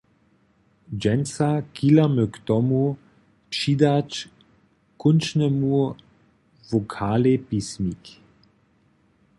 Dźensa 0.99 1.51
chilamy 1.73 2.25
k 2.35 2.37
tomu, 2.49 2.81
přidać 3.51 4.11
kónčnemu 5.01 5.75
wokalej 6.69 7.37
pismik. 7.47 8.03